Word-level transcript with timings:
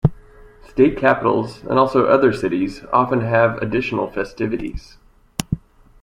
State 0.67 0.97
capitals 0.97 1.61
and 1.65 1.77
also 1.77 2.07
other 2.07 2.33
cities 2.33 2.81
often 2.91 3.21
have 3.21 3.61
additional 3.61 4.09
festivities. 4.09 4.97